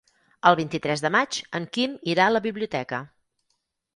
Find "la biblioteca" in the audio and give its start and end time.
2.37-3.03